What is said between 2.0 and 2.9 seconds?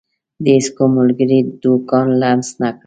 لمس نه کړ.